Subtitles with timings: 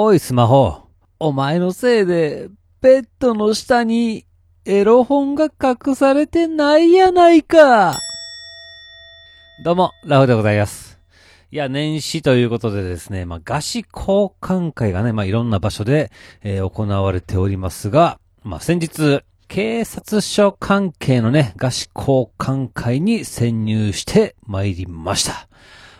[0.00, 0.82] おいスマホ。
[1.18, 2.50] お前のせいで、
[2.80, 4.26] ベッドの下に
[4.64, 7.98] エロ本が隠されてないやないか。
[9.64, 11.00] どうも、ラフでございます。
[11.50, 16.12] いや、年始ということでですね、まあ、菓子交換会がね、まあ、いろんな場所で、
[16.44, 25.48] えー行われておりますが、まあ、先日、警察署関係のね、菓子交換会に潜入して参りました。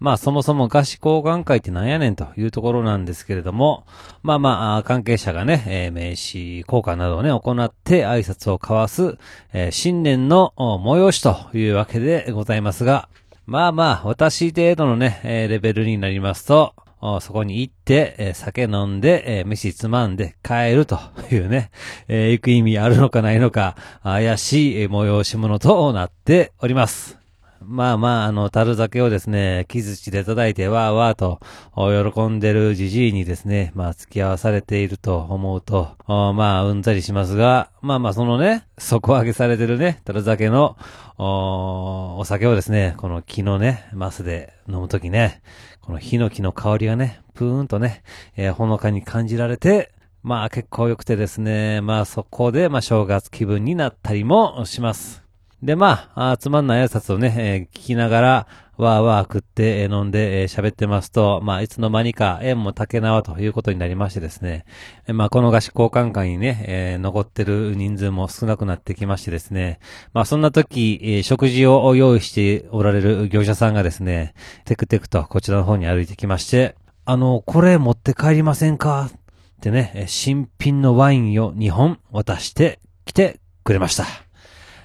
[0.00, 3.86] まあそもそも菓子交換会ってなんやねんというところなんですけれども、
[4.22, 9.18] まあまあ、関係者がね、えー名刺交換などをね、行って挨拶を交わす、
[9.52, 13.08] えー新年の催しというわけでございますが、
[13.44, 16.74] まあまあ、私程度のね、えーレベルになりますと、
[17.20, 20.98] そこに行って、酒飲んで、飯つまんで帰ると
[21.30, 21.70] いうね、
[22.08, 27.19] 行く意味あるのかないのか、怪しい催し物となっております。
[27.62, 31.40] まあまあ、あの、樽酒をですね、木槌で叩いてわーわーと、
[32.12, 40.78] 喜んでるじじいにですね、まあ付き合わされていると思うと、まあ、うんざりしますが、まあまあ、そのね、底上げされてるね、樽酒の、
[41.18, 45.42] お酒をですね、この木のね、マスで飲むときね、
[45.82, 48.02] このヒノキの香りがね、プーンとね、
[48.36, 55.29] えーほのかに感じられて、まあ結構良くてですね、まあそこで、まあ正月気分になったりもします。
[55.62, 58.46] で、まあ、あつまんない挨拶をね、えー聞きながら、
[58.78, 64.64] わーわー食って、えー飲んで、えー喋ってますと、まあ、いつの間にか縁も竹縄ということになりましてですね、
[65.06, 69.80] えーまあ、この菓子交換会にね、えー残ってる人数も少なくなってきましてですね、
[70.14, 74.32] まあ、そんな時、えー食事を用意しておられる業者さんがですね、
[74.64, 79.10] テクテクとこちらの方に歩いてきまして、あの、これ持って帰りませんか？
[79.12, 84.06] ってね、新品のワインを2本渡してきてくれました。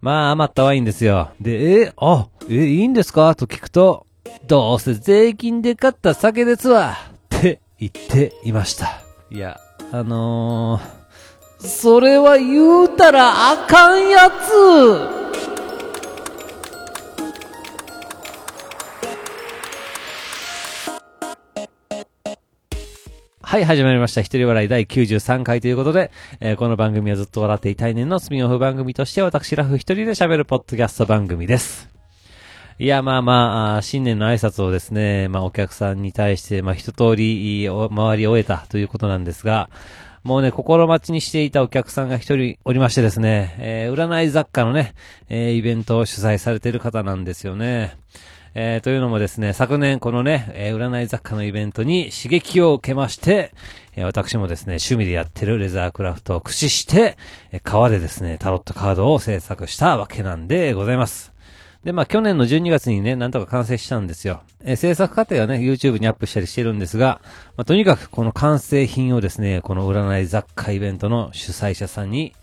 [0.00, 1.30] まあ、余ったワインですよ。
[1.40, 3.34] で、え、あ、え、いいんですか？
[3.34, 4.06] と聞くと、
[4.46, 6.96] どうせ税金で買った酒ですわ
[7.36, 9.00] って言っていました。
[9.30, 9.58] いや、
[9.90, 15.17] あのー、それは言うたらあかんやつ
[23.48, 24.20] はい、始まりました。
[24.20, 31.88] 一人笑い第93回ということで、えーこの番組はずっと笑っていたい年のスピンオフ番組として私ラフ一人で喋るポッドキャスト番組です。
[32.78, 39.70] いや、まあまあ、新年の挨拶をですね、まあお客さんに対して、まあ一通りいお回り終えたということなんですが、
[40.24, 44.92] もうね、心待ちにしていたお客さんが一人おりましてですね、えー占い雑貨のね、
[45.30, 47.96] えーイベントを主催されている方なんですよね。
[48.60, 53.52] えーというのもですね、昨年このね、えー占い雑貨のイベントに刺激を受けまして、
[53.94, 57.16] えー私もですね、趣味でやってるレザークラフトを駆使して、
[57.52, 61.32] えー革でですね、タロットカードを制作したわけなんでございます。
[61.84, 64.42] で、まあ、去年の12月にね、なんとか完成したんですよ。
[64.64, 67.20] えー制作過程はね、YouTube にアップしたりしてるんですが、
[67.56, 72.34] まあ、とにかくこの完成品をですね、この占い雑貨イベントの主催者さんに、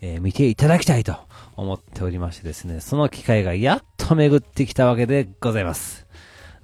[0.00, 1.16] えー見ていただきたいと
[1.56, 6.06] 思っておりましてですね、その機会がやっと巡ってきたわけでございます。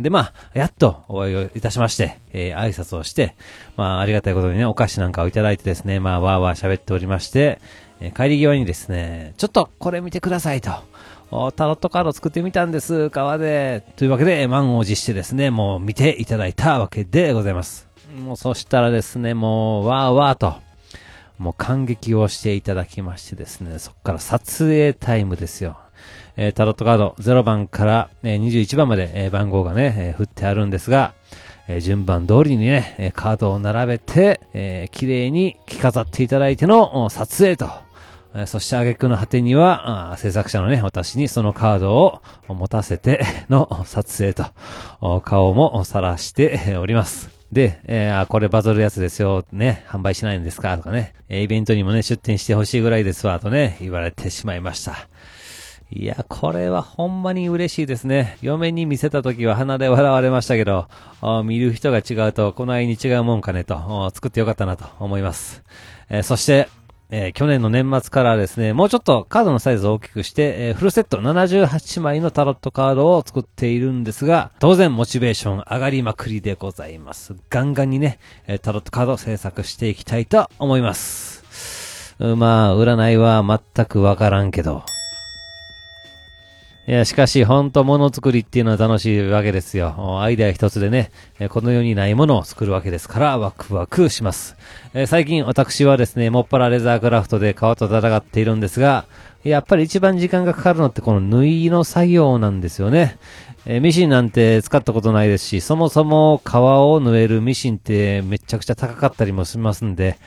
[0.00, 3.34] で、まあ、やっとお会いをいたしまして、えー挨拶をして、
[3.76, 7.60] まあ、ありがたいことにね、お菓子なんかをいただいてですね、まあ、わーわー喋っておりまして、
[8.00, 10.70] えー帰り際にですね、ちょっとこれ見てくださいと。
[11.30, 13.82] おタロットカード作ってみたんです、革で。
[13.96, 17.88] というわけで、満を持してですね、もう見ていただいたわけでございます。
[18.24, 20.54] もうそしたらですね、もう、わーわーと、
[21.38, 25.78] もう感激をしていただきましてですね、そこから撮影タイムですよ。
[26.36, 31.14] えータロットカード0番から、えー21番まで、えー番号がね、えー振ってあるんですが、
[31.68, 37.66] えー順番通りにね、えーカードを並べて、えー綺麗に着飾っていただいての撮影と、
[38.34, 47.35] えーそして挙句の果てには、あ制作者のね、私にそのカードを持たせての撮影と、顔も晒しております。
[47.56, 55.08] で、えーあこれバズるやつですよ、ね、販売しないんですかとかね、えーイベントにもね、出店してほしいぐらいですわ、とね、言われてしまいました。
[55.90, 58.36] いや、これはほんまに嬉しいですね。
[58.42, 60.86] 嫁に見せた時は鼻で笑われましたけど、
[61.22, 65.62] あ見る人が違うと、この愛に違うもんかねと、作ってよかったなと思います。
[66.10, 66.68] えーそして、
[67.10, 77.36] えー去年の年末からですね、もうちょっとカードのサイズを大きくして、えーフルセット78枚のタロットカードを作っているんですが、当然モチベーション上がりまくりでございます。
[77.50, 81.44] ガンガンにね、えータロットカードを制作していきたいと思います。
[82.18, 83.44] まあ、占いは
[83.76, 84.82] 全くわからんけど、
[86.88, 90.20] いや、しかし、ほんと物作りっていうのは楽しいわけですよ。
[90.20, 91.10] アイデア一つでね、
[91.48, 94.56] この世にないものを作るわけですから、ワクワクします。
[94.94, 99.04] えー最近、私はですね、もっぱらレザークラフトで革と戦っているんですが、
[99.42, 103.18] やっぱり一番時間がかかるのってこの縫いの作業なんですよね。
[103.64, 110.18] えーミシンなんて使ったことないですし、そもそも皮を縫えるミシンってめちゃくちゃ高かったりもしますんで、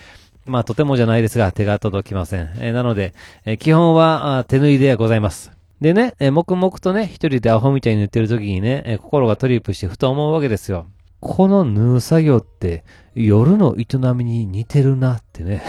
[0.45, 2.49] まあとてもじゃないですが手が届きません。
[2.57, 3.13] えーなので、
[3.45, 5.58] えー基本は手縫いではございます。
[5.81, 10.87] でね、えー黙々とね、一人でアホみたいに縫ってる時にね、えー心がトリップしてふと思うわけですよ。
[11.21, 12.83] この縫う作業って
[13.15, 15.63] 夜の営みに似てるなってね。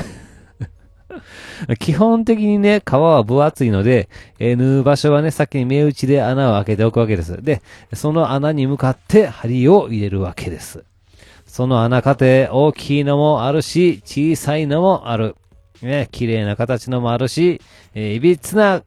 [1.79, 4.09] 基本的にね、皮は分厚いので、
[4.41, 7.41] えー縫う場所はね、先に目打ちで穴を開けておくわけです。
[7.43, 7.62] で、
[7.93, 10.85] その穴に向かって針を入れるわけです。
[11.47, 15.37] その穴かて大きいのもあるし、小さいのもある。
[15.83, 17.61] ね、綺麗な形のもあるし、
[17.95, 18.83] えーいびつな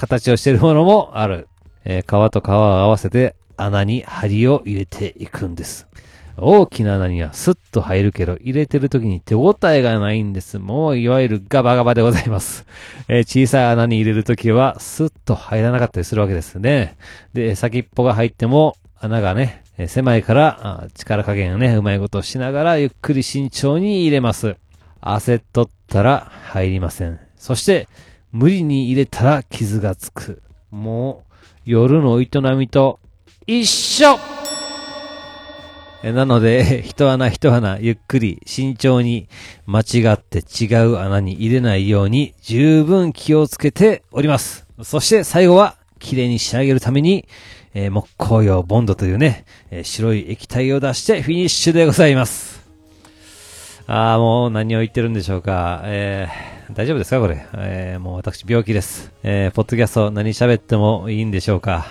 [0.00, 1.46] 形をしているものもある。
[1.84, 5.86] えー皮と皮を合わせて穴に針を入れていくんです。
[6.38, 10.58] 大きな穴にはスッと入るけど、入れてる時に手応えがないんです。
[10.58, 12.64] もう、いわゆるガバガバでございます。
[13.08, 16.96] えー小さい穴に入れる時は、スッと入らなかったりするわけですね。
[17.34, 24.56] で、先っぽが入っても、穴がね、えー狭いから、あ力加減をね、うまいことをしながら、ゆっくり慎重に入れます。
[25.02, 27.18] 焦っとったら入りません。
[27.36, 27.86] そして、
[28.32, 30.42] 無理に入れたら傷がつく。
[30.70, 31.34] もう、
[31.64, 33.00] 夜の営みと
[33.46, 34.18] 一緒
[36.02, 39.28] なので、一穴一穴ゆっくり慎重に
[39.66, 44.66] 間違って違う穴に入れないように十分気をつけております。
[44.82, 47.28] そして最後は綺麗に仕上げるために、
[47.74, 52.66] えー木工用ボンドというね、えー白い液体を出してフィニッシュでございます。
[53.86, 55.82] ああ、もう何を言ってるんでしょうか。
[55.84, 57.46] えー、大丈夫ですかこれ？
[57.54, 59.12] えー、もう私病気です。
[59.22, 61.86] えー、ポッドキャスト何喋ってもいいんでしょうか？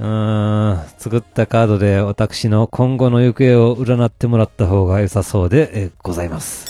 [0.00, 6.66] うーん、作ったカードで私の今後の行方を占ってもらった方が良さそうで、えーございます。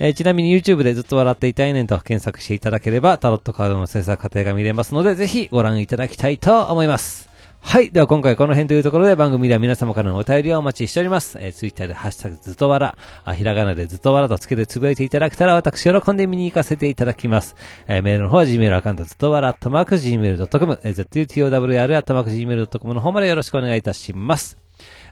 [0.00, 7.29] えーちなみに YouTube でずっと笑っていたいねんと検索していただければタロットカードの制作過程が見れますので、ぜひご覧いただきたいと思います。
[7.62, 7.90] はい。
[7.90, 11.38] では今回この辺というところで番組では皆様からのお便りをお待ちしております。
[11.40, 17.54] えー、Twitter でハッシュタグずっとわら、あ、ひらがなでずっとわらとつけてつぶやいていただけたら私喜んで見に行かせていただきます。
[17.86, 24.58] えーメールの方は Gmail アカウントずっとわら、とまく Gmail.com、えー zutowr、とまく Gmail.com の方までよろしくお願いいたします。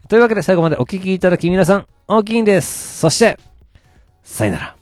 [0.09, 2.99] というわけで最後までお聞きいただき皆さん、大きいんです。
[2.99, 3.39] そして、
[4.25, 4.78] さよなら。